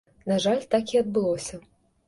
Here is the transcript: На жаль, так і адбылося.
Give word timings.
На 0.31 0.37
жаль, 0.45 0.63
так 0.71 0.95
і 0.95 1.01
адбылося. 1.03 1.63